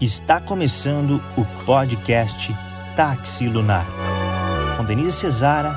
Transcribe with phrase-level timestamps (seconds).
[0.00, 2.54] Está começando o podcast
[2.94, 3.84] Táxi Lunar,
[4.76, 5.74] com Denise Cesara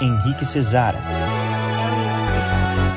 [0.00, 0.98] e Henrique Cesara,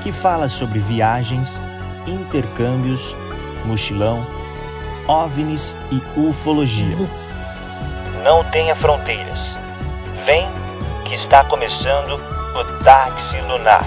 [0.02, 1.62] que fala sobre viagens,
[2.08, 3.16] intercâmbios,
[3.66, 4.26] mochilão,
[5.08, 6.98] OVNIs e ufologia.
[8.24, 9.38] Não tenha fronteiras.
[10.26, 10.48] Vem
[11.06, 13.86] que está começando o Táxi Lunar.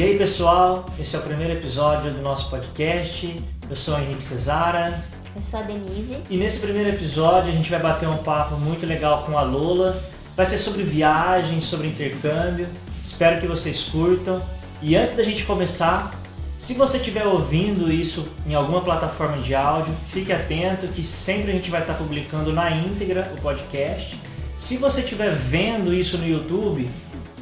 [0.00, 3.36] E aí pessoal, esse é o primeiro episódio do nosso podcast.
[3.68, 4.98] Eu sou o Henrique Cesara
[5.36, 6.16] Eu sou a Denise.
[6.30, 10.02] e nesse primeiro episódio a gente vai bater um papo muito legal com a Lola.
[10.34, 12.66] Vai ser sobre viagens, sobre intercâmbio.
[13.04, 14.42] Espero que vocês curtam.
[14.80, 16.18] E antes da gente começar,
[16.58, 21.54] se você estiver ouvindo isso em alguma plataforma de áudio, fique atento que sempre a
[21.54, 24.18] gente vai estar publicando na íntegra o podcast.
[24.56, 26.88] Se você estiver vendo isso no YouTube,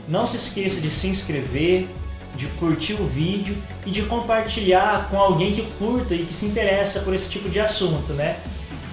[0.09, 1.87] não se esqueça de se inscrever,
[2.39, 7.01] de curtir o vídeo e de compartilhar com alguém que curta e que se interessa
[7.01, 8.37] por esse tipo de assunto, né?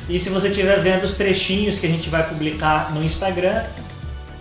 [0.09, 3.63] E se você estiver vendo os trechinhos que a gente vai publicar no Instagram,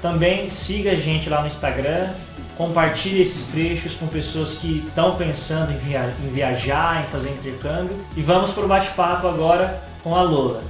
[0.02, 2.08] também siga a gente lá no Instagram,
[2.56, 7.96] compartilhe esses trechos com pessoas que estão pensando em, via- em viajar, em fazer intercâmbio.
[8.16, 10.62] E vamos para o bate-papo agora com a Lola.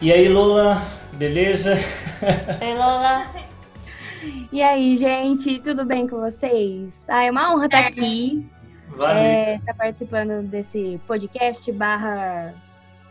[0.00, 0.80] E aí, Lola,
[1.12, 1.72] beleza?
[2.62, 3.47] Oi, Lola.
[4.52, 6.94] E aí, gente, tudo bem com vocês?
[7.08, 8.46] Ah, é uma honra estar aqui,
[8.88, 9.16] Valeu.
[9.16, 12.54] é, estar participando desse podcast barra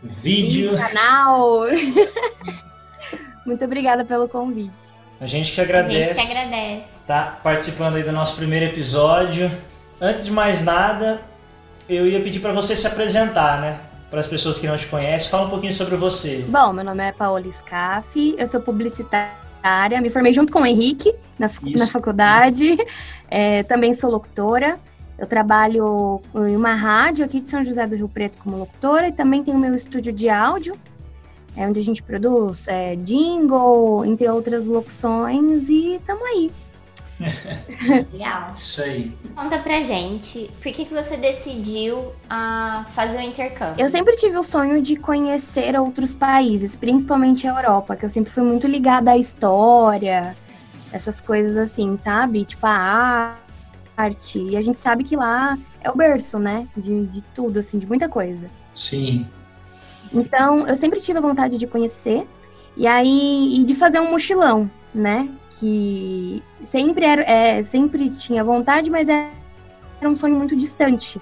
[0.02, 0.76] Vídeo.
[0.76, 1.62] canal.
[3.46, 4.96] Muito obrigada pelo convite.
[5.20, 6.14] A gente que A agradece.
[6.14, 6.86] gente que agradece.
[7.06, 9.50] tá participando aí do nosso primeiro episódio.
[10.00, 11.20] Antes de mais nada,
[11.88, 13.80] eu ia pedir para você se apresentar, né?
[14.10, 16.44] Para as pessoas que não te conhecem, fala um pouquinho sobre você.
[16.48, 19.32] Bom, meu nome é Paola Scaff, eu sou publicitária,
[20.00, 22.76] me formei junto com o Henrique na, na faculdade,
[23.30, 24.78] É, também sou locutora.
[25.18, 29.12] Eu trabalho em uma rádio aqui de São José do Rio Preto como locutora e
[29.12, 30.76] também tenho meu estúdio de áudio,
[31.56, 36.50] é, onde a gente produz é, jingle, entre outras locuções, e tamo aí.
[38.12, 38.54] Legal.
[38.56, 39.16] Isso aí.
[39.34, 43.82] Conta pra gente, por que, que você decidiu a fazer o intercâmbio?
[43.82, 48.32] Eu sempre tive o sonho de conhecer outros países, principalmente a Europa, que eu sempre
[48.32, 50.36] fui muito ligada à história,
[50.92, 52.44] essas coisas assim, sabe?
[52.44, 53.36] Tipo a
[53.96, 54.38] arte.
[54.38, 56.68] E a gente sabe que lá é o berço, né?
[56.76, 58.48] De, de tudo, assim, de muita coisa.
[58.72, 59.26] Sim.
[60.12, 62.26] Então, eu sempre tive a vontade de conhecer
[62.76, 65.28] e aí e de fazer um mochilão, né?
[65.58, 69.28] Que sempre era, é, sempre tinha vontade, mas era
[70.02, 71.20] um sonho muito distante,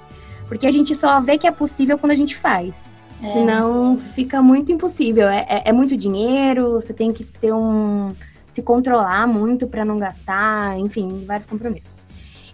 [0.48, 2.90] porque a gente só vê que é possível quando a gente faz.
[3.22, 3.32] É.
[3.32, 5.26] Senão fica muito impossível.
[5.28, 8.12] É, é- é muito dinheiro, você tem que ter um.
[8.52, 11.98] se controlar muito para não gastar, enfim, vários compromissos.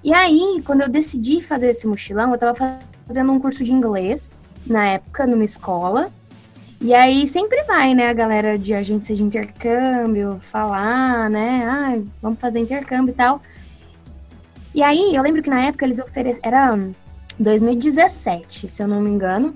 [0.02, 4.36] E aí, quando eu decidi fazer esse mochilão, eu tava fazendo um curso de inglês
[4.66, 6.10] na época, numa escola.
[6.84, 12.40] E aí sempre vai, né, a galera de agência de intercâmbio falar, né, ah, vamos
[12.40, 13.40] fazer intercâmbio e tal.
[14.74, 16.78] E aí, eu lembro que na época eles ofereceram, era
[17.38, 19.54] 2017, se eu não me engano,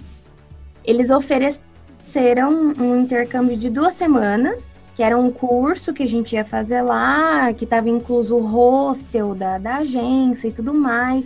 [0.85, 6.45] eles ofereceram um intercâmbio de duas semanas, que era um curso que a gente ia
[6.45, 11.25] fazer lá, que tava incluso o hostel da, da agência e tudo mais.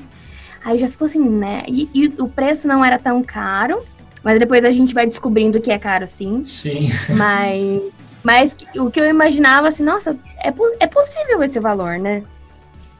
[0.65, 1.63] Aí já ficou assim, né?
[1.69, 3.83] E, e o preço não era tão caro,
[4.23, 6.45] mas depois a gente vai descobrindo que é caro sim.
[6.45, 6.91] Sim.
[7.17, 7.83] Mas,
[8.23, 12.23] mas o que eu imaginava assim, nossa, é, é possível esse valor, né?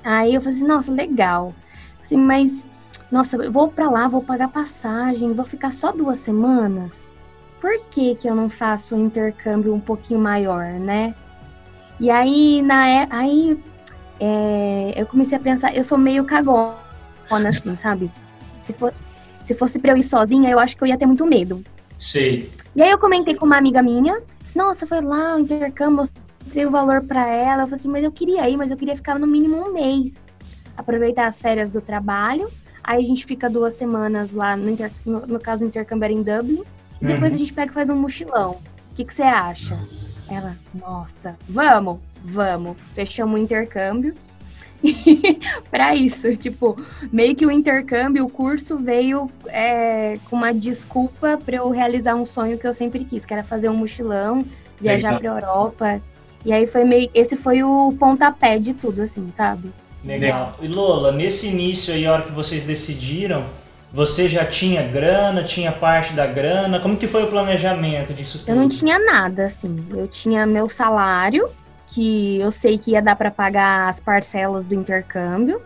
[0.03, 1.55] Aí eu falei assim, nossa, legal.
[2.03, 2.67] Assim, mas,
[3.11, 7.13] nossa, eu vou pra lá, vou pagar passagem, vou ficar só duas semanas.
[7.61, 11.15] Por que que eu não faço um intercâmbio um pouquinho maior, né?
[12.01, 13.63] E aí, na, é- aí
[14.19, 16.79] é, eu comecei a pensar, eu sou meio cagona,
[17.31, 18.11] assim, sabe?
[18.59, 18.93] Se, for,
[19.45, 21.63] se fosse pra eu ir sozinha, eu acho que eu ia ter muito medo.
[21.99, 22.51] Sei.
[22.75, 25.97] E aí eu comentei com uma amiga minha, disse, nossa, foi lá o intercâmbio,
[26.45, 27.63] mostrei o valor pra ela.
[27.63, 30.27] Eu falei assim, mas eu queria ir, mas eu queria ficar no mínimo um mês.
[30.77, 32.49] Aproveitar as férias do trabalho.
[32.83, 36.13] Aí a gente fica duas semanas lá, no, inter- no, no caso o intercâmbio era
[36.13, 36.63] em Dublin.
[37.03, 37.35] E depois Uhum.
[37.35, 38.59] a gente pega e faz um mochilão.
[38.93, 39.79] O que que você acha?
[40.29, 42.77] Ela, nossa, vamos, vamos.
[42.95, 44.15] Fechamos o intercâmbio.
[45.71, 46.81] pra isso, tipo,
[47.13, 52.25] meio que o intercâmbio, o curso veio é, com uma desculpa pra eu realizar um
[52.25, 54.45] sonho que eu sempre quis, que era fazer um mochilão,
[54.81, 56.01] viajar pra Europa.
[56.45, 57.11] E aí foi meio.
[57.15, 59.71] Esse foi o pontapé de tudo, assim, sabe?
[60.05, 60.57] Legal.
[60.61, 63.45] E Lola, nesse início aí, a hora que vocês decidiram,
[63.93, 66.81] você já tinha grana, tinha parte da grana?
[66.81, 68.49] Como que foi o planejamento disso tudo?
[68.49, 69.85] Eu não tinha nada, assim.
[69.91, 71.51] Eu tinha meu salário,
[71.93, 75.61] que eu sei que ia dar pra pagar as parcelas do intercâmbio.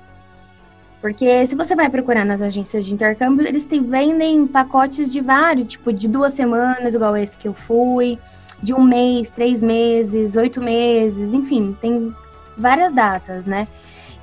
[1.01, 5.69] Porque se você vai procurar nas agências de intercâmbio, eles te vendem pacotes de vários,
[5.69, 8.19] tipo de duas semanas, igual esse que eu fui,
[8.63, 12.15] de um mês, três meses, oito meses, enfim, tem
[12.57, 13.69] várias datas, né?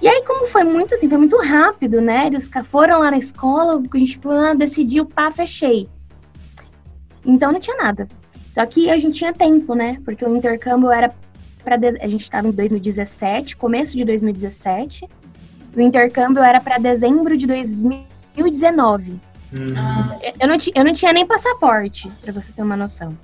[0.01, 2.25] E aí, como foi muito assim, foi muito rápido, né?
[2.25, 5.87] Eles foram lá na escola, a gente ah, decidiu, pá, fechei.
[7.23, 8.07] Então não tinha nada.
[8.51, 9.99] Só que a gente tinha tempo, né?
[10.03, 11.13] Porque o intercâmbio era
[11.63, 15.07] para a gente estava em 2017, começo de 2017.
[15.75, 19.11] O intercâmbio era para dezembro de 2019.
[19.57, 19.73] Uhum.
[20.39, 23.17] Eu, não eu não tinha nem passaporte, para você ter uma noção.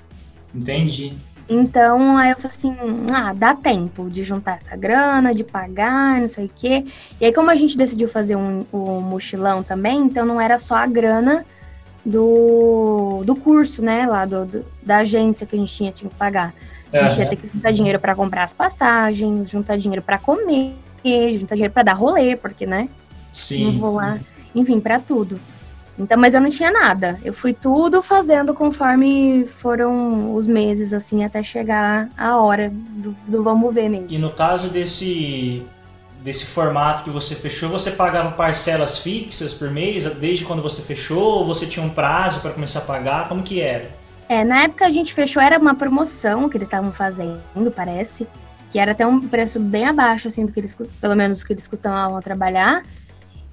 [0.54, 1.14] Entendi.
[1.50, 2.76] Então, aí eu falei assim,
[3.14, 6.86] ah, dá tempo de juntar essa grana, de pagar, não sei o quê.
[7.22, 10.76] E aí, como a gente decidiu fazer um, um mochilão também, então não era só
[10.76, 11.46] a grana
[12.06, 16.16] do, do curso, né, lá do, do da agência que a gente tinha, tinha que
[16.16, 16.54] pagar.
[16.94, 20.74] A gente ia ter que juntar dinheiro para comprar as passagens, juntar dinheiro para comer,
[21.38, 22.90] juntar dinheiro para dar rolê, porque, né?
[23.32, 23.66] Sim.
[23.66, 24.18] Não vou lá,
[24.56, 25.40] enfim, para tudo.
[26.00, 27.20] Então, mas eu não tinha nada.
[27.24, 33.44] Eu fui tudo fazendo conforme foram os meses, assim, até chegar a hora do, do
[33.44, 34.08] vamos ver mesmo.
[34.10, 35.66] E no caso desse
[36.24, 41.40] desse formato que você fechou, você pagava parcelas fixas por mês desde quando você fechou?
[41.40, 43.30] Ou você tinha um prazo para começar a pagar?
[43.30, 43.90] Como que era?
[44.30, 48.28] É, na época a gente fechou, era uma promoção que eles estavam fazendo, parece.
[48.72, 51.54] Que era até um preço bem abaixo, assim, do que eles, pelo menos do que
[51.54, 52.84] eles costumavam trabalhar.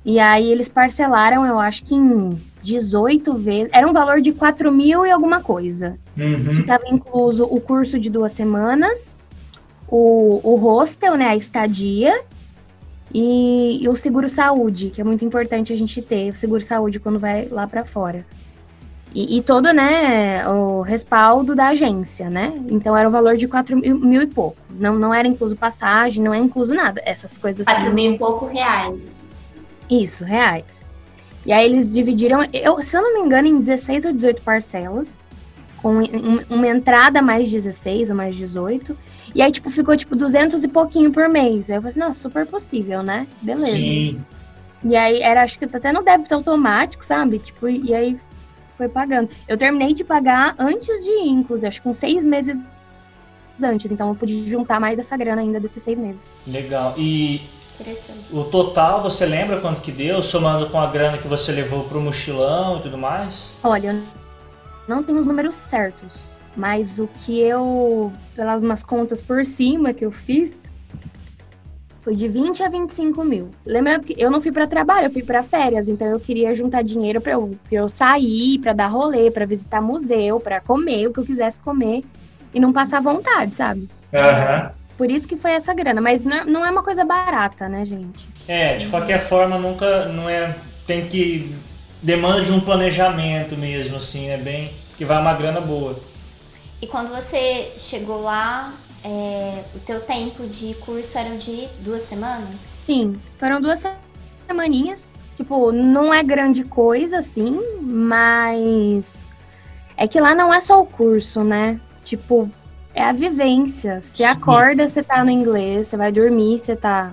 [0.04, 3.70] E aí eles parcelaram, eu acho que em 18 vezes.
[3.72, 5.96] Era um valor de 4 mil e alguma coisa.
[6.16, 6.44] Uhum.
[6.46, 9.16] Que estava incluso o curso de duas semanas,
[9.88, 11.28] o, o hostel, né?
[11.28, 12.22] A estadia.
[13.16, 16.98] E, e o seguro saúde, que é muito importante a gente ter, o seguro saúde
[16.98, 18.26] quando vai lá para fora.
[19.14, 22.52] E, e, todo, né, o respaldo da agência, né?
[22.68, 24.56] Então era o valor de 4 mil, mil, e pouco.
[24.68, 27.00] Não, não era incluso passagem, não é incluso nada.
[27.04, 27.64] Essas coisas.
[27.64, 27.94] 4 assim.
[27.94, 29.24] mil e pouco reais.
[29.88, 30.90] Isso, reais.
[31.46, 35.22] E aí eles dividiram, eu, se eu não me engano, em 16 ou 18 parcelas,
[35.80, 36.02] com
[36.50, 38.96] uma entrada mais 16 ou mais 18.
[39.32, 41.70] E aí, tipo, ficou tipo 200 e pouquinho por mês.
[41.70, 43.28] Aí eu falei assim, nossa, super possível, né?
[43.40, 43.76] Beleza.
[43.76, 44.24] Sim.
[44.82, 47.38] E aí era, acho que até no débito automático, sabe?
[47.38, 48.18] Tipo, e aí
[48.76, 49.28] foi pagando.
[49.48, 52.58] Eu terminei de pagar antes de ir, inclusive, acho que com seis meses
[53.62, 53.92] antes.
[53.92, 56.32] Então eu pude juntar mais essa grana ainda desses seis meses.
[56.46, 56.94] Legal.
[56.96, 57.40] E
[58.32, 62.00] o total, você lembra quanto que deu, somando com a grana que você levou pro
[62.00, 63.50] mochilão e tudo mais?
[63.62, 64.00] Olha,
[64.86, 70.04] não tenho os números certos, mas o que eu, pelas umas contas por cima que
[70.04, 70.63] eu fiz,
[72.04, 73.50] foi de 20 a 25 mil.
[73.64, 76.82] Lembrando que eu não fui para trabalho, eu fui para férias, então eu queria juntar
[76.82, 81.12] dinheiro para eu, pra eu sair, para dar rolê, para visitar museu, para comer o
[81.12, 82.04] que eu quisesse comer
[82.52, 83.88] e não passar vontade, sabe?
[84.12, 84.70] Uhum.
[84.98, 88.28] Por isso que foi essa grana, mas não é uma coisa barata, né, gente?
[88.46, 90.54] É, de qualquer forma, nunca não é
[90.86, 91.54] tem que
[92.02, 95.98] demanda de um planejamento mesmo, assim, é bem que vai uma grana boa.
[96.82, 98.74] E quando você chegou lá,
[99.04, 102.58] é, o teu tempo de curso era de duas semanas?
[102.82, 103.84] Sim, foram duas
[104.48, 105.14] semaninhas.
[105.36, 109.28] Tipo, não é grande coisa, assim, mas
[109.96, 111.80] é que lá não é só o curso, né?
[112.02, 112.50] Tipo,
[112.94, 114.00] é a vivência.
[114.00, 114.24] Você Sim.
[114.24, 117.12] acorda, você tá no inglês, você vai dormir, você tá.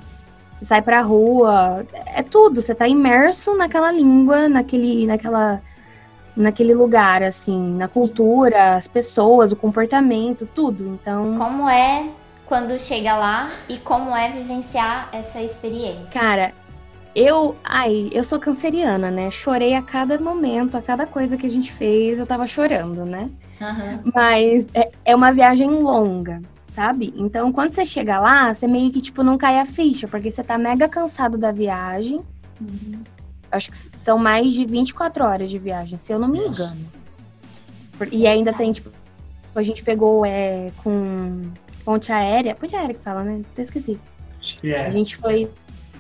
[0.60, 1.86] Você sai pra rua.
[2.06, 2.62] É tudo.
[2.62, 5.62] Você tá imerso naquela língua, naquele, naquela,
[6.36, 10.88] naquele lugar, assim, na cultura, as pessoas, o comportamento, tudo.
[10.88, 11.38] Então.
[11.38, 12.08] Como é
[12.46, 16.08] quando chega lá e como é vivenciar essa experiência?
[16.12, 16.54] Cara,
[17.16, 19.30] eu, ai, eu sou canceriana, né?
[19.32, 23.30] Chorei a cada momento, a cada coisa que a gente fez, eu tava chorando, né?
[23.60, 24.12] Uhum.
[24.14, 27.14] Mas é, é uma viagem longa, sabe?
[27.16, 30.44] Então, quando você chega lá, você meio que, tipo, não cai a ficha, porque você
[30.44, 32.22] tá mega cansado da viagem.
[32.60, 33.02] Uhum.
[33.52, 36.64] Acho que são mais de 24 horas de viagem, se eu não me Nossa.
[36.64, 36.86] engano.
[38.12, 38.90] E ainda tem, tipo,
[39.54, 41.52] a gente pegou é, com
[41.84, 42.56] ponte aérea.
[42.56, 43.42] Ponte aérea que fala, né?
[43.52, 44.00] Até esqueci.
[44.40, 44.88] Acho que é.
[44.88, 45.50] A gente foi,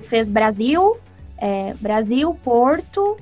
[0.03, 0.97] fez Brasil,
[1.37, 3.17] é, Brasil, Porto,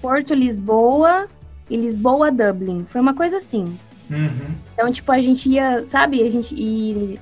[0.00, 1.28] Porto, Lisboa,
[1.68, 2.84] e Lisboa Dublin.
[2.88, 3.78] Foi uma coisa assim.
[4.10, 4.54] Uhum.
[4.72, 7.18] Então, tipo, a gente ia, sabe, a gente ia.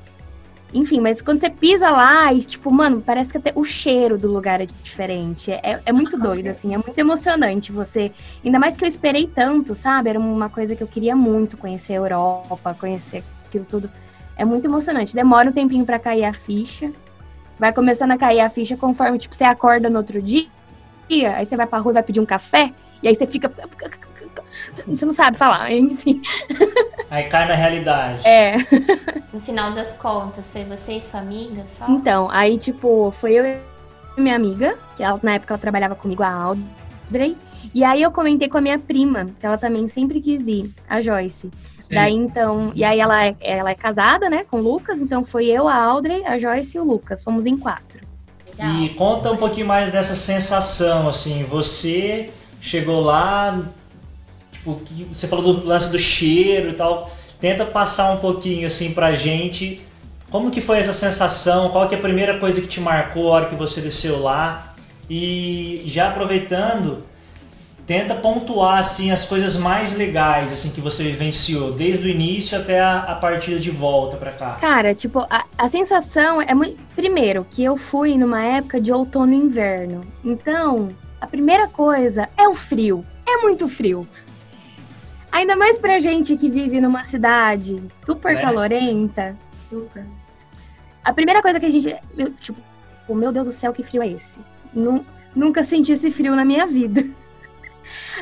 [0.72, 4.32] Enfim, mas quando você pisa lá, e, tipo, mano, parece que até o cheiro do
[4.32, 5.50] lugar é diferente.
[5.50, 8.10] É, é muito Nossa, doido, assim, é muito emocionante você.
[8.42, 10.08] Ainda mais que eu esperei tanto, sabe?
[10.10, 13.90] Era uma coisa que eu queria muito conhecer a Europa, conhecer aquilo tudo.
[14.36, 15.14] É muito emocionante.
[15.14, 16.90] Demora um tempinho para cair a ficha.
[17.58, 20.48] Vai começando a cair a ficha conforme, tipo, você acorda no outro dia,
[21.36, 23.52] aí você vai pra rua e vai pedir um café, e aí você fica
[24.86, 26.20] você não sabe falar, enfim.
[27.12, 28.26] Aí cai na realidade.
[28.26, 28.56] É.
[29.34, 31.86] No final das contas, foi você e sua amiga só?
[31.86, 33.60] Então, aí, tipo, foi eu
[34.16, 37.36] minha amiga, que ela, na época ela trabalhava comigo, a Audrey.
[37.74, 41.02] E aí eu comentei com a minha prima, que ela também sempre quis ir, a
[41.02, 41.50] Joyce.
[41.50, 41.94] Sim.
[41.94, 45.48] Daí então, e aí ela é, ela é casada, né, com o Lucas, então foi
[45.48, 48.00] eu, a Audrey, a Joyce e o Lucas, fomos em quatro.
[48.48, 48.74] Legal.
[48.76, 53.62] E conta um pouquinho mais dessa sensação, assim, você chegou lá,
[54.62, 54.80] tipo,
[55.12, 59.80] você falou do lance do cheiro e tal, tenta passar um pouquinho assim pra gente
[60.32, 61.68] como que foi essa sensação?
[61.68, 64.74] Qual que é a primeira coisa que te marcou a hora que você desceu lá?
[65.08, 67.02] E já aproveitando,
[67.86, 72.80] tenta pontuar assim as coisas mais legais assim que você vivenciou desde o início até
[72.80, 74.56] a, a partida de volta para cá.
[74.58, 79.34] Cara, tipo, a, a sensação é muito primeiro que eu fui numa época de outono
[79.34, 80.00] e inverno.
[80.24, 83.04] Então, a primeira coisa é o frio.
[83.28, 84.08] É muito frio.
[85.32, 88.40] Ainda mais pra gente que vive numa cidade super é.
[88.42, 89.34] calorenta.
[89.56, 90.04] Super.
[91.02, 91.96] A primeira coisa que a gente.
[92.16, 92.60] Eu, tipo,
[93.08, 94.38] oh, meu Deus do céu, que frio é esse?
[95.34, 97.04] nunca senti esse frio na minha vida.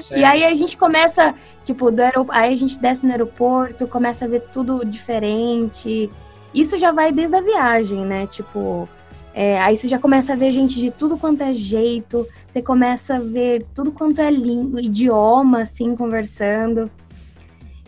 [0.00, 0.22] Sério?
[0.22, 2.28] E aí a gente começa, tipo, do aerop...
[2.30, 6.10] aí a gente desce no aeroporto, começa a ver tudo diferente.
[6.54, 8.26] Isso já vai desde a viagem, né?
[8.26, 8.88] Tipo,
[9.32, 13.16] é, aí você já começa a ver gente de tudo quanto é jeito, você começa
[13.16, 16.90] a ver tudo quanto é língua, idioma, assim, conversando.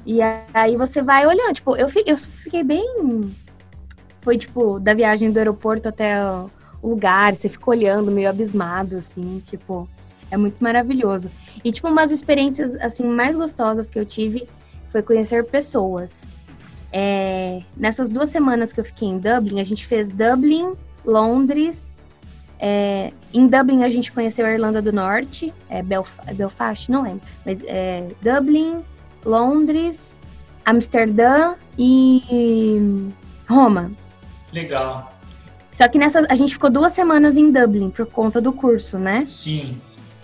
[0.06, 0.20] E
[0.54, 3.32] aí você vai olhando, tipo, eu, eu fiquei bem
[4.22, 6.48] foi, tipo, da viagem do aeroporto até o
[6.82, 9.88] lugar, você fica olhando meio abismado, assim, tipo,
[10.30, 11.28] é muito maravilhoso.
[11.62, 14.48] E, tipo, umas experiências, assim, mais gostosas que eu tive
[14.90, 16.30] foi conhecer pessoas.
[16.92, 22.00] É, nessas duas semanas que eu fiquei em Dublin, a gente fez Dublin, Londres.
[22.58, 27.22] É, em Dublin a gente conheceu a Irlanda do Norte, é Belf Belfast, não lembro,
[27.44, 28.84] mas é Dublin,
[29.24, 30.20] Londres,
[30.64, 33.10] Amsterdã e
[33.48, 33.90] Roma.
[34.52, 35.12] Legal.
[35.72, 39.26] Só que nessa a gente ficou duas semanas em Dublin por conta do curso, né?
[39.36, 39.76] Sim.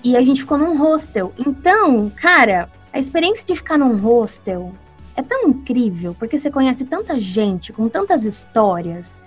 [0.04, 1.32] E a gente ficou num hostel.
[1.38, 4.72] Então, cara, a experiência de ficar num hostel
[5.16, 9.20] é tão incrível, porque você conhece tanta gente, com tantas histórias,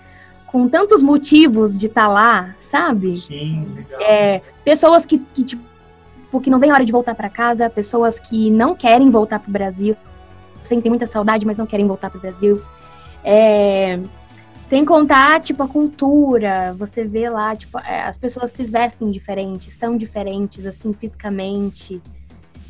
[0.52, 3.16] com tantos motivos de estar tá lá, sabe?
[3.16, 4.02] Sim, legal.
[4.02, 8.52] É, pessoas que, que, tipo, que não vem hora de voltar para casa, pessoas que
[8.52, 9.96] não querem voltar pro Brasil,
[10.64, 12.62] sentem muita saudade, mas não querem voltar pro Brasil.
[13.24, 14.00] É,
[14.66, 16.74] sem contar, tipo, a cultura.
[16.78, 22.02] Você vê lá, tipo, é, as pessoas se vestem diferentes, são diferentes, assim, fisicamente.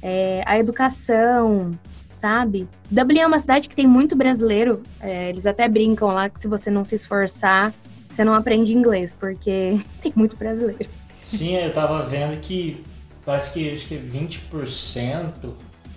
[0.01, 1.77] É, a educação,
[2.21, 2.67] sabe?
[2.89, 4.83] Dublin é uma cidade que tem muito brasileiro.
[4.99, 7.73] É, eles até brincam lá que se você não se esforçar,
[8.07, 10.85] você não aprende inglês, porque tem muito brasileiro.
[11.23, 12.83] Sim, eu tava vendo que
[13.25, 15.31] parece que acho que 20%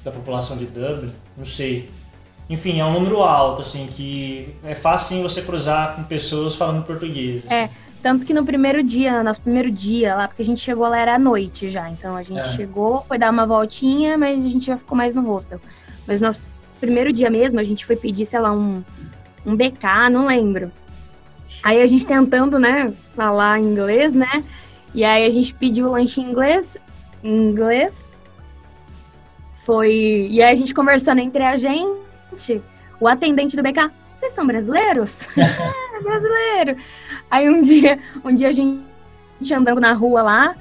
[0.03, 1.89] da população de Dublin, não sei,
[2.49, 7.43] enfim, é um número alto, assim, que é fácil você cruzar com pessoas falando português.
[7.47, 7.55] Assim.
[7.55, 7.71] É,
[8.03, 11.15] tanto que no primeiro dia, nosso primeiro dia lá, porque a gente chegou lá era
[11.15, 12.45] à noite já, então a gente é.
[12.45, 15.59] chegou, foi dar uma voltinha, mas a gente já ficou mais no hostel.
[16.07, 16.41] Mas no nosso
[16.81, 18.83] primeiro dia mesmo, a gente foi pedir, sei lá, um,
[19.45, 20.71] um BK, não lembro.
[21.63, 24.45] Aí a gente tentando, né, falar inglês, né?
[24.95, 26.77] E aí a gente pediu o lanche em inglês,
[27.23, 27.95] em inglês.
[29.65, 30.29] Foi.
[30.31, 32.63] E aí a gente conversando entre a gente
[33.01, 35.21] o atendente do BK, vocês são brasileiros?
[35.37, 36.77] é, brasileiro.
[37.31, 38.85] Aí um dia, um dia a gente
[39.55, 40.57] andando na rua lá,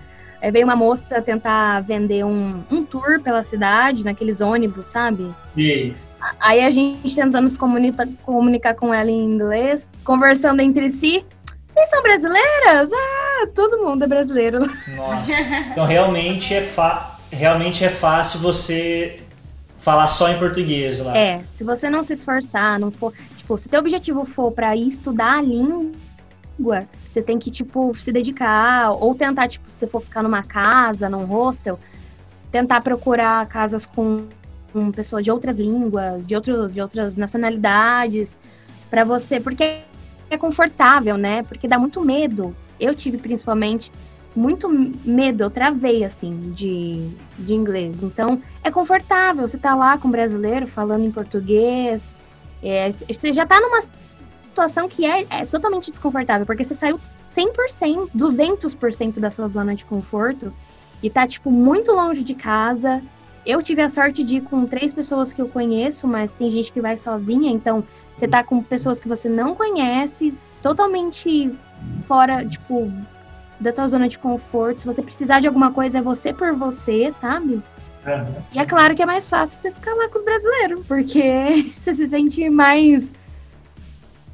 [0.52, 5.34] veio uma moça tentar vender um, um tour pela cidade, naqueles ônibus, sabe?
[5.56, 5.96] E aí?
[6.40, 11.26] a gente tentando se comunica, comunicar com ela em inglês, conversando entre si.
[11.68, 12.92] Vocês são brasileiras?
[12.94, 14.60] Ah, todo mundo é brasileiro.
[14.96, 15.32] Nossa.
[15.72, 16.64] Então realmente é,
[17.32, 19.20] realmente é fácil você
[19.80, 21.18] falar só em português lá.
[21.18, 25.40] É, se você não se esforçar, não for, tipo, se teu objetivo for para estudar
[25.40, 25.92] a língua,
[26.58, 31.26] você tem que tipo se dedicar ou tentar, tipo, se for ficar numa casa, num
[31.26, 31.80] hostel,
[32.52, 34.28] tentar procurar casas com,
[34.72, 38.38] com pessoas de outras línguas, de outros de outras nacionalidades,
[38.90, 39.82] para você, porque
[40.30, 41.44] é confortável, né?
[41.44, 42.56] Porque dá muito medo.
[42.80, 43.92] Eu tive principalmente
[44.36, 48.04] muito medo, eu travei, assim, de, de inglês.
[48.04, 52.14] Então, é confortável, você tá lá com um brasileiro falando em português,
[52.62, 53.82] é, você já tá numa
[54.54, 57.00] situação que é, é totalmente desconfortável, porque você saiu
[57.36, 60.54] 100%, 200% da sua zona de conforto
[61.02, 63.02] e tá, tipo, muito longe de casa.
[63.44, 66.72] Eu tive a sorte de ir com três pessoas que eu conheço, mas tem gente
[66.72, 67.84] que vai sozinha, então
[68.16, 71.54] você tá com pessoas que você não conhece, totalmente
[72.08, 72.90] fora, tipo,
[73.60, 74.82] da tua zona de conforto.
[74.82, 77.56] Se você precisar de alguma coisa, é você por você, sabe?
[77.56, 78.36] Uhum.
[78.54, 81.94] E é claro que é mais fácil você ficar lá com os brasileiros, porque você
[81.96, 83.14] se sente mais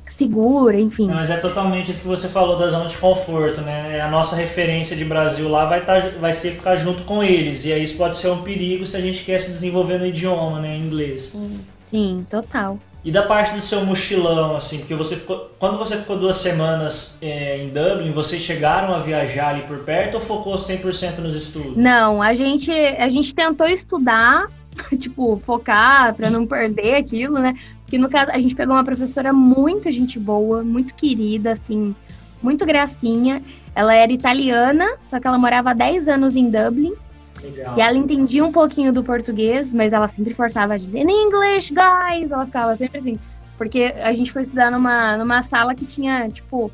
[0.10, 1.08] segura, enfim.
[1.08, 3.98] Mas é totalmente isso que você falou da zona de conforto, né?
[3.98, 7.66] É A nossa referência de Brasil lá vai, tá, vai ser ficar junto com eles.
[7.66, 10.60] E aí isso pode ser um perigo se a gente quer se desenvolver no idioma,
[10.60, 10.76] né?
[10.76, 11.30] Em inglês.
[11.32, 11.60] Sim.
[11.82, 12.78] Sim, total.
[13.04, 15.50] E da parte do seu mochilão, assim, porque você ficou.
[15.58, 20.16] Quando você ficou duas semanas é, em Dublin, vocês chegaram a viajar ali por perto
[20.16, 21.78] ou focou 100% nos estudos?
[21.78, 24.48] Não, a gente, a gente tentou estudar,
[25.00, 27.56] tipo, focar pra não perder aquilo, né?
[27.90, 31.96] Porque no caso, a gente pegou uma professora muito gente boa, muito querida, assim,
[32.40, 33.42] muito gracinha.
[33.74, 36.94] Ela era italiana, só que ela morava há 10 anos em Dublin.
[37.42, 37.76] Legal.
[37.76, 41.74] E ela entendia um pouquinho do português, mas ela sempre forçava a dizer in English,
[41.74, 42.30] guys!
[42.30, 43.18] Ela ficava sempre assim.
[43.58, 46.72] Porque a gente foi estudar numa, numa sala que tinha, tipo,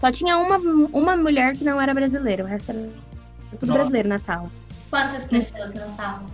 [0.00, 0.56] só tinha uma,
[0.92, 2.88] uma mulher que não era brasileira, o resto era
[3.52, 3.78] tudo Nossa.
[3.78, 4.50] brasileiro na sala.
[4.90, 6.26] Quantas pessoas na sala?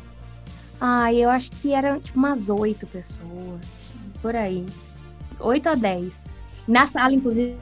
[0.80, 3.82] Ah, eu acho que eram tipo umas oito pessoas,
[4.26, 4.66] por aí.
[5.38, 6.24] Oito a dez.
[6.66, 7.56] Na sala, inclusive,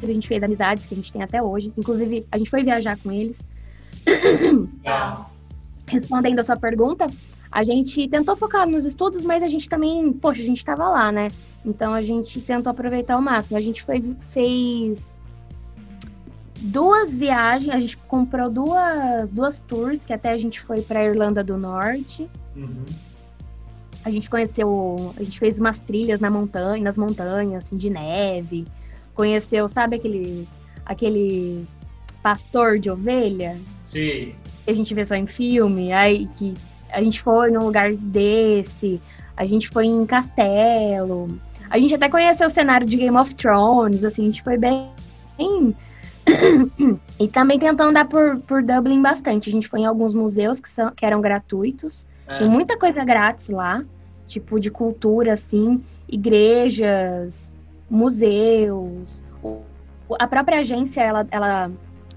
[0.00, 1.72] a gente fez amizades que a gente tem até hoje.
[1.76, 3.44] Inclusive, a gente foi viajar com eles.
[4.06, 5.32] Legal.
[5.88, 7.08] Respondendo a sua pergunta,
[7.50, 11.10] a gente tentou focar nos estudos, mas a gente também, poxa, a gente estava lá,
[11.10, 11.28] né?
[11.66, 13.56] Então a gente tentou aproveitar ao máximo.
[13.56, 15.10] A gente foi, fez
[16.60, 21.42] duas viagens, a gente comprou duas, duas tours, que até a gente foi para Irlanda
[21.42, 22.30] do Norte.
[22.54, 22.84] Uhum.
[24.04, 28.66] A gente conheceu, a gente fez umas trilhas na montanha, nas montanhas, assim, de neve.
[29.14, 30.46] Conheceu, sabe aquele,
[30.84, 31.84] aqueles
[32.22, 34.34] pastor de ovelha Sim.
[34.64, 35.92] que a gente vê só em filme?
[35.92, 36.54] Aí que
[36.90, 39.00] a gente foi num lugar desse,
[39.36, 41.28] a gente foi em castelo.
[41.68, 44.88] A gente até conheceu o cenário de Game of Thrones, assim, a gente foi bem.
[47.18, 49.48] e também tentou andar por, por Dublin bastante.
[49.48, 52.06] A gente foi em alguns museus que, são, que eram gratuitos.
[52.26, 52.38] É.
[52.38, 53.84] Tem muita coisa grátis lá,
[54.26, 57.52] tipo de cultura, assim, igrejas,
[57.90, 59.22] museus.
[60.18, 61.70] A própria agência, ela, ela,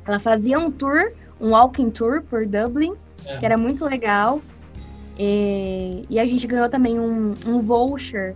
[0.05, 2.93] ela fazia um tour, um walking tour por Dublin,
[3.25, 3.37] É.
[3.37, 4.41] que era muito legal.
[5.19, 8.36] E, e a gente ganhou também um, um voucher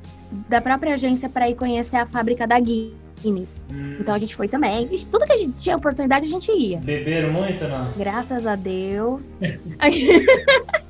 [0.49, 3.67] da própria agência para ir conhecer a fábrica da Guinness.
[3.71, 3.97] Hum.
[3.99, 4.87] Então a gente foi também.
[4.91, 6.79] E tudo que a gente tinha oportunidade, a gente ia.
[6.79, 7.87] Beberam muito não?
[7.95, 9.37] Graças a Deus.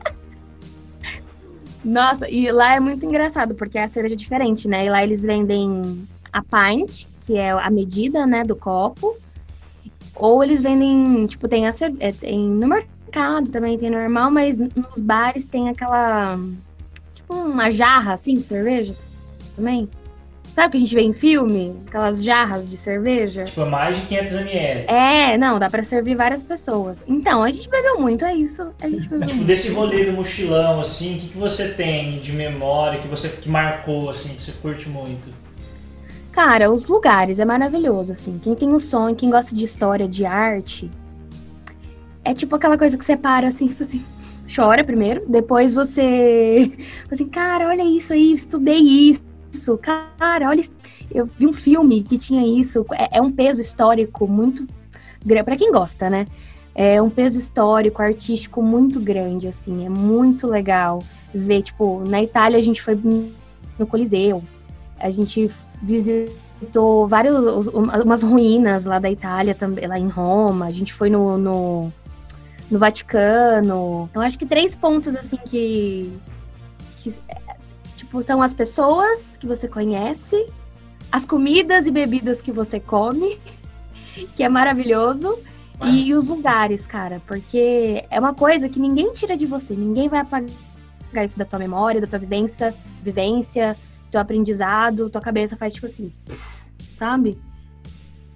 [1.84, 4.86] Nossa, e lá é muito engraçado, porque a cerveja é diferente, né?
[4.86, 9.18] E lá eles vendem a pint, que é a medida, né, do copo.
[10.16, 14.60] Ou eles vendem, tipo, tem, a, cer- é, tem no mercado também, tem normal, mas
[14.60, 16.38] nos bares tem aquela,
[17.16, 18.94] tipo, uma jarra, assim, de cerveja
[19.56, 19.90] também.
[20.62, 21.82] Sabe o que a gente vê em filme?
[21.88, 23.46] Aquelas jarras de cerveja?
[23.46, 24.86] Tipo, mais de 500 ml.
[24.94, 27.02] É, não, dá pra servir várias pessoas.
[27.08, 28.68] Então, a gente bebeu muito, é isso.
[28.80, 29.48] A gente bebeu Tipo, muito.
[29.48, 33.50] desse rolê do mochilão, assim, o que, que você tem de memória que você que
[33.50, 35.34] marcou, assim, que você curte muito?
[36.32, 38.40] Cara, os lugares é maravilhoso, assim.
[38.44, 40.92] Quem tem o sonho, quem gosta de história, de arte,
[42.24, 44.06] é tipo aquela coisa que você para assim, tipo assim,
[44.56, 46.72] chora primeiro, depois você,
[47.12, 49.24] assim, cara, olha isso aí, estudei isso,
[49.78, 50.78] cara, olha, isso.
[51.12, 52.86] eu vi um filme que tinha isso.
[52.94, 54.66] É, é um peso histórico muito
[55.26, 56.26] grande, para quem gosta, né?
[56.74, 62.58] É um peso histórico, artístico muito grande, assim, é muito legal ver, tipo, na Itália
[62.58, 62.96] a gente foi
[63.78, 64.44] no Coliseu,
[65.00, 65.50] a gente
[65.82, 70.68] visitou vários umas ruínas lá da Itália também, lá em Roma.
[70.68, 71.92] A gente foi no, no,
[72.70, 74.10] no Vaticano.
[74.14, 76.12] Eu acho que três pontos assim que,
[77.00, 77.14] que
[78.12, 80.46] tipo são as pessoas que você conhece,
[81.10, 83.40] as comidas e bebidas que você come,
[84.36, 85.40] que é maravilhoso.
[85.84, 90.20] E os lugares, cara, porque é uma coisa que ninguém tira de você, ninguém vai
[90.20, 92.72] apagar isso da tua memória, da tua vivência,
[93.02, 93.76] vivência,
[94.12, 96.14] teu aprendizado, tua cabeça faz tipo assim,
[96.96, 97.36] sabe?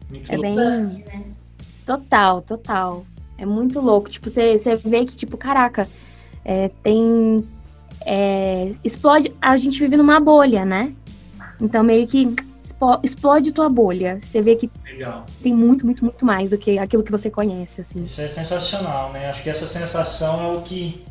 [0.09, 0.55] Muito É bem.
[0.55, 1.23] né?
[1.85, 3.05] Total, total.
[3.37, 4.09] É muito louco.
[4.09, 5.87] Tipo, você você vê que, tipo, caraca,
[6.43, 7.47] é, tem.
[8.01, 9.33] É, explode.
[9.41, 10.93] A gente vive numa bolha, né?
[11.61, 12.35] Então, meio que
[13.03, 14.19] explode tua bolha.
[14.21, 15.25] Você vê que legal.
[15.41, 18.03] tem muito, muito, muito mais do que aquilo que você conhece, assim.
[18.03, 19.29] Isso é sensacional, né?
[19.29, 21.03] Acho que essa sensação é o que,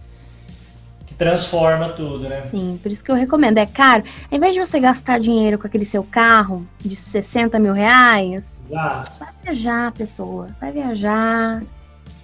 [1.06, 2.42] que transforma tudo, né?
[2.42, 3.58] Sim, por isso que eu recomendo.
[3.58, 4.04] É caro.
[4.30, 9.18] Ao invés de você gastar dinheiro com aquele seu carro de 60 mil reais, Exato.
[9.18, 10.46] vai viajar, pessoa.
[10.60, 11.62] Vai viajar.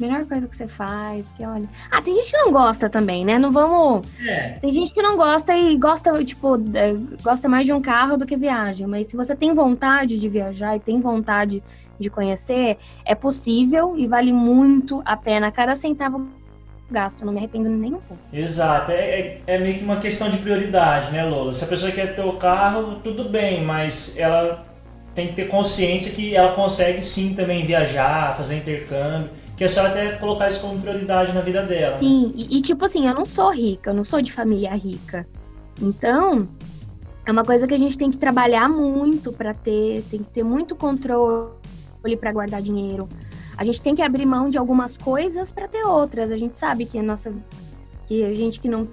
[0.01, 1.69] Melhor coisa que você faz, porque olha.
[1.91, 3.39] Ah, tem gente que não gosta também, né?
[3.39, 4.07] Não vamos.
[4.27, 8.17] É, Tem gente que não gosta e gosta, tipo, é, gosta mais de um carro
[8.17, 8.87] do que viagem.
[8.87, 11.63] Mas se você tem vontade de viajar e tem vontade
[11.99, 15.53] de conhecer, é possível e vale muito a pena.
[15.53, 16.27] Cada centavo
[16.91, 18.23] gasto, não me arrependo nem um pouco.
[18.33, 18.91] exato.
[18.91, 21.53] É, é, é meio que uma questão de prioridade, né, Lola?
[21.53, 24.65] Se a pessoa quer ter o carro, tudo bem, mas ela
[25.15, 29.31] tem que ter consciência que ela consegue sim também viajar, fazer intercâmbio,
[29.61, 31.97] que é só até colocar isso como prioridade na vida dela.
[31.97, 31.99] Né?
[31.99, 35.27] Sim, e, e, tipo assim, eu não sou rica, eu não sou de família rica.
[35.79, 36.49] Então,
[37.27, 40.43] é uma coisa que a gente tem que trabalhar muito para ter, tem que ter
[40.43, 41.51] muito controle
[42.19, 43.07] para guardar dinheiro.
[43.55, 46.33] A gente tem que abrir mão de algumas coisas para ter outras.
[46.33, 47.31] A gente sabe que a nossa
[48.07, 48.89] que a gente que não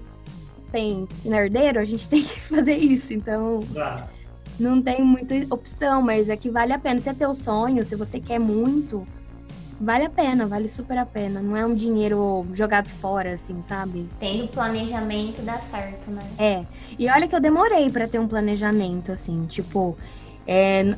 [0.70, 3.14] tem herdeiro, a gente tem que fazer isso.
[3.14, 4.14] Então, Exato.
[4.60, 7.00] não tem muita opção, mas é que vale a pena.
[7.00, 9.08] Se é teu sonho, se você quer muito,
[9.80, 11.42] vale a pena, vale super a pena.
[11.42, 14.10] Não é um dinheiro jogado fora, assim, sabe?
[14.20, 16.24] Tendo planejamento dá certo, né?
[16.38, 16.64] É.
[16.98, 19.98] E olha que eu demorei para ter um planejamento, assim, tipo.
[20.48, 20.96] É,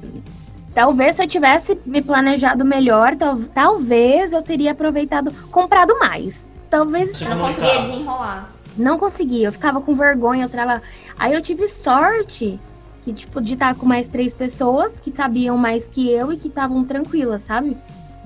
[0.73, 6.47] talvez se eu tivesse me planejado melhor, tal, talvez eu teria aproveitado, comprado mais.
[6.69, 7.17] Talvez.
[7.17, 8.51] Você não conseguia desenrolar.
[8.77, 10.81] Não conseguia, eu ficava com vergonha, eu trava.
[11.17, 12.59] Aí eu tive sorte
[13.03, 16.47] que, tipo, de estar com mais três pessoas que sabiam mais que eu e que
[16.47, 17.75] estavam tranquilas, sabe?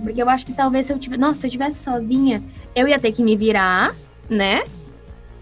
[0.02, 1.20] Porque eu acho que talvez se eu tivesse.
[1.20, 2.42] Nossa, se eu tivesse sozinha,
[2.76, 3.94] eu ia ter que me virar,
[4.30, 4.64] né?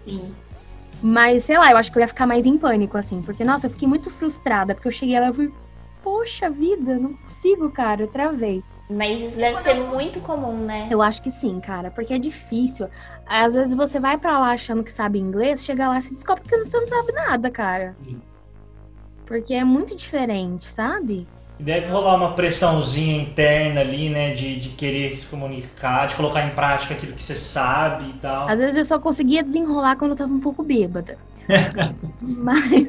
[0.06, 0.34] Sim.
[1.02, 3.22] Mas, sei lá, eu acho que eu ia ficar mais em pânico, assim.
[3.22, 4.74] Porque, nossa, eu fiquei muito frustrada.
[4.74, 5.52] Porque eu cheguei lá e falei,
[6.02, 8.62] poxa vida, não consigo, cara, eu travei.
[8.90, 10.88] Mas isso deve ser muito comum, né?
[10.90, 12.88] Eu acho que sim, cara, porque é difícil.
[13.26, 16.42] Às vezes você vai para lá achando que sabe inglês, chega lá e se descobre
[16.42, 17.96] que você não sabe nada, cara.
[19.24, 21.26] Porque é muito diferente, sabe?
[21.62, 24.32] Deve rolar uma pressãozinha interna ali, né?
[24.32, 28.48] De, de querer se comunicar, de colocar em prática aquilo que você sabe e tal.
[28.48, 31.16] Às vezes eu só conseguia desenrolar quando eu tava um pouco bêbada.
[32.20, 32.88] Mas.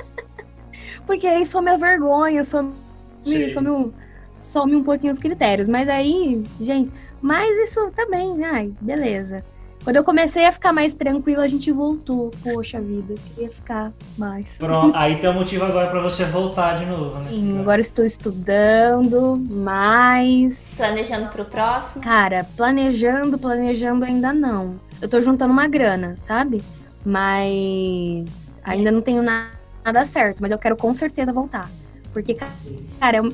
[1.06, 2.72] Porque aí some a vergonha, some,
[3.52, 3.92] some, um,
[4.40, 5.68] some um pouquinho os critérios.
[5.68, 6.90] Mas aí, gente.
[7.20, 9.44] Mas isso também, tá ai, beleza.
[9.84, 12.30] Quando eu comecei a ficar mais tranquila, a gente voltou.
[12.42, 14.46] Poxa vida, queria ficar mais.
[14.56, 17.30] Pronto, aí tem um motivo agora para você voltar de novo, né?
[17.30, 20.72] Sim, agora estou estudando mais.
[20.76, 22.04] Planejando para o próximo?
[22.04, 24.76] Cara, planejando, planejando ainda não.
[25.00, 26.62] Eu tô juntando uma grana, sabe?
[27.04, 31.68] Mas ainda não tenho nada certo, mas eu quero com certeza voltar.
[32.12, 32.36] Porque,
[33.00, 33.32] cara, eu...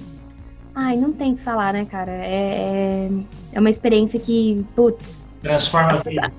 [0.75, 2.11] ai, não tem o que falar, né, cara?
[2.11, 3.11] É, é,
[3.53, 6.33] é uma experiência que, putz, Transforma a vida.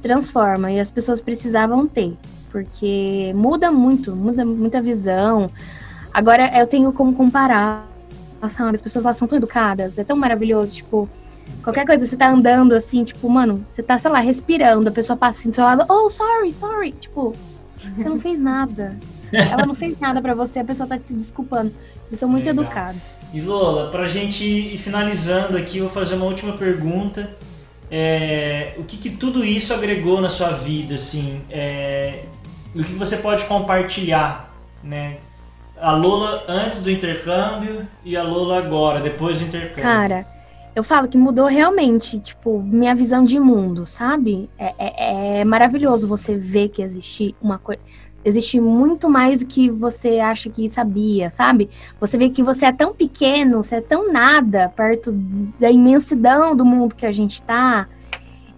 [0.00, 2.16] Transforma, e as pessoas precisavam ter,
[2.50, 5.48] porque muda muito, muda muita visão.
[6.12, 7.88] Agora eu tenho como comparar.
[8.40, 11.08] Nossa, as pessoas lá são tão educadas, é tão maravilhoso, tipo,
[11.62, 15.16] qualquer coisa, você tá andando assim, tipo, mano, você tá, sei lá, respirando, a pessoa
[15.16, 17.32] passa assim do seu lado, oh, sorry, sorry, tipo,
[17.96, 18.98] você não fez nada.
[19.32, 21.72] Ela não fez nada para você, a pessoa tá te desculpando.
[22.08, 22.64] Eles são muito Legal.
[22.64, 23.16] educados.
[23.32, 27.30] E Lola, pra gente ir finalizando aqui, eu vou fazer uma última pergunta
[27.94, 32.24] é, o que, que, tudo isso agregou na sua vida, assim, é,
[32.74, 34.50] o que você pode compartilhar,
[34.82, 35.18] né?
[35.78, 39.82] A Lola antes do intercâmbio e a Lola agora, depois do intercâmbio.
[39.82, 40.26] Cara,
[40.74, 44.48] eu falo que mudou realmente, tipo, minha visão de mundo, sabe?
[44.58, 47.82] É, é, é maravilhoso você ver que existe uma coisa
[48.24, 51.68] existe muito mais do que você acha que sabia, sabe?
[52.00, 55.12] Você vê que você é tão pequeno, você é tão nada perto
[55.58, 57.88] da imensidão do mundo que a gente tá.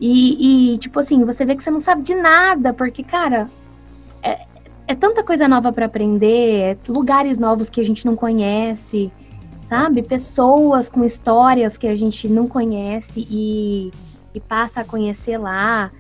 [0.00, 3.48] E, e tipo assim, você vê que você não sabe de nada, porque, cara,
[4.22, 4.46] é,
[4.86, 9.10] é tanta coisa nova para aprender, é lugares novos que a gente não conhece,
[9.66, 10.02] sabe?
[10.02, 13.90] Pessoas com histórias que a gente não conhece e,
[14.34, 15.90] e passa a conhecer lá.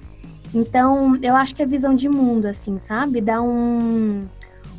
[0.54, 3.20] Então, eu acho que a visão de mundo, assim, sabe?
[3.20, 4.24] Dá um,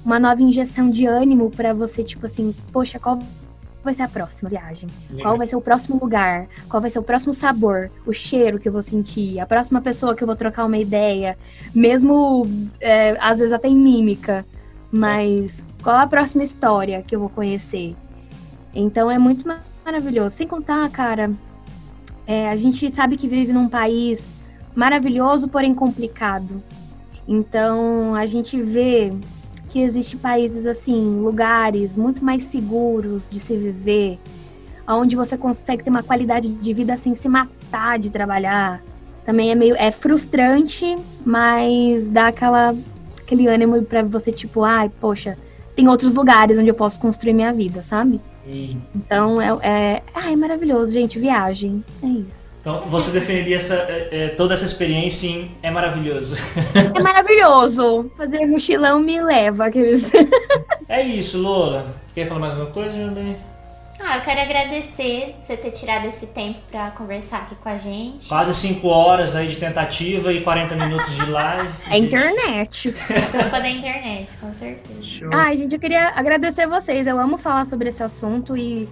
[0.06, 3.20] uma nova injeção de ânimo para você, tipo assim, poxa, qual
[3.84, 4.90] vai ser a próxima viagem?
[5.22, 6.48] Qual vai ser o próximo lugar?
[6.70, 7.92] Qual vai ser o próximo sabor?
[8.06, 9.40] O cheiro que eu vou sentir?
[9.40, 11.38] A próxima pessoa que eu vou trocar uma ideia?
[11.74, 12.48] Mesmo,
[12.80, 14.46] é, às vezes, até em mímica.
[14.90, 17.96] Mas qual a próxima história que eu vou conhecer?
[18.74, 19.46] Então, é muito
[19.86, 20.38] maravilhoso.
[20.38, 21.32] Sem contar, cara,
[22.26, 24.34] é, a gente sabe que vive num país
[24.76, 26.62] maravilhoso, porém complicado.
[27.28, 29.12] Então, a gente vê
[29.70, 34.20] que existe países assim, lugares muito mais seguros de se viver,
[34.88, 38.84] onde você consegue ter uma qualidade de vida sem se matar de trabalhar.
[39.26, 42.76] Também é meio é frustrante, mas dá aquela
[43.20, 45.36] aquele ânimo para você tipo, ai, poxa,
[45.76, 48.22] tem outros lugares onde eu posso construir minha vida, sabe?
[48.96, 52.54] Então é, é, ah, é maravilhoso, gente, viagem, é isso.
[52.62, 56.36] Então, você definiria essa, é, é, toda essa experiência em é maravilhoso.
[56.96, 58.10] É maravilhoso.
[58.18, 59.68] Fazer mochilão me leva.
[59.68, 60.12] Aqueles...
[60.90, 61.96] é isso, Lola.
[62.16, 63.36] Quer falar mais alguma coisa, Jandê?
[64.00, 68.28] Ah, eu quero agradecer você ter tirado esse tempo para conversar aqui com a gente.
[68.28, 71.74] Quase 5 horas aí de tentativa e 40 minutos de live.
[71.90, 72.92] É internet.
[73.32, 75.04] Culpa da internet, com certeza.
[75.04, 75.30] Show.
[75.32, 77.08] Ai, gente, eu queria agradecer vocês.
[77.08, 78.90] Eu amo falar sobre esse assunto e,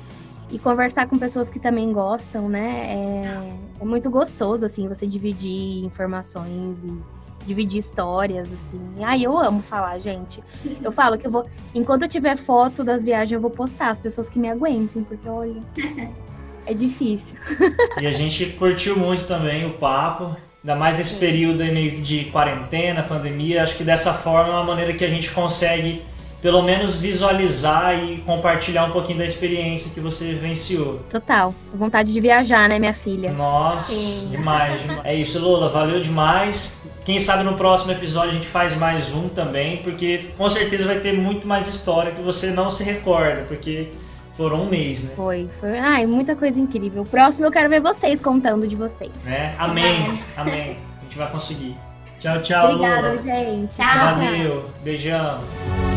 [0.50, 2.96] e conversar com pessoas que também gostam, né?
[2.96, 8.79] É, é muito gostoso, assim, você dividir informações e dividir histórias, assim.
[9.01, 10.43] Ai, eu amo falar, gente.
[10.82, 11.45] Eu falo que eu vou.
[11.73, 15.27] Enquanto eu tiver foto das viagens, eu vou postar as pessoas que me aguentem, porque
[15.27, 15.62] olha.
[16.65, 17.38] É difícil.
[17.99, 20.36] E a gente curtiu muito também o papo.
[20.63, 23.63] Ainda mais nesse período aí meio que de quarentena, pandemia.
[23.63, 26.01] Acho que dessa forma é uma maneira que a gente consegue
[26.41, 30.99] pelo menos visualizar e compartilhar um pouquinho da experiência que você vivenciou.
[31.10, 31.56] Total.
[31.73, 33.32] Vontade de viajar, né, minha filha?
[33.32, 34.27] Nossa, Sim.
[34.29, 35.01] demais, demais.
[35.08, 36.82] É isso, Lola, valeu demais.
[37.06, 41.00] Quem sabe no próximo episódio a gente faz mais um também, porque com certeza vai
[41.00, 43.89] ter muito mais história que você não se recorda, porque
[44.38, 45.12] foram um mês, né?
[45.16, 45.78] Foi, foi.
[45.78, 47.04] Ai, muita coisa incrível.
[47.04, 49.12] O próximo eu quero ver vocês contando de vocês.
[49.26, 49.54] né?
[49.58, 50.78] Amém, amém.
[51.00, 51.76] A gente vai conseguir.
[52.20, 53.22] Tchau, tchau, Obrigada, Lola.
[53.22, 53.76] gente.
[53.76, 53.86] Tchau.
[53.86, 54.13] tchau.
[54.13, 55.92] Valeu, beijão.